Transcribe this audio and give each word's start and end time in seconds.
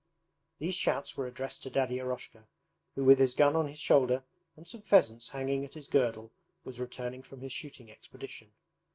These 0.57 0.73
shouts 0.73 1.15
were 1.15 1.27
addressed 1.27 1.61
to 1.61 1.69
Daddy 1.69 1.99
Eroshka, 1.99 2.47
who 2.95 3.03
with 3.03 3.19
his 3.19 3.35
gun 3.35 3.55
on 3.55 3.67
his 3.67 3.77
shoulder 3.77 4.23
and 4.57 4.67
some 4.67 4.81
pheasants 4.81 5.29
hanging 5.29 5.63
at 5.63 5.75
his 5.75 5.87
girdle 5.87 6.31
was 6.63 6.79
returning 6.79 7.21
from 7.21 7.41
his 7.41 7.51
shooting 7.51 7.91
expedition. 7.91 8.51